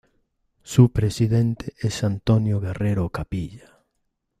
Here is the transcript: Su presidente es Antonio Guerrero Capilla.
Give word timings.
Su 0.63 0.91
presidente 0.91 1.75
es 1.77 2.03
Antonio 2.03 2.59
Guerrero 2.59 3.09
Capilla. 3.11 3.83